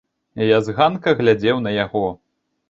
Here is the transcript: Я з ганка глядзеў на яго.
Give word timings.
Я 0.45 0.57
з 0.67 0.73
ганка 0.79 1.13
глядзеў 1.19 1.61
на 1.67 1.75
яго. 1.85 2.03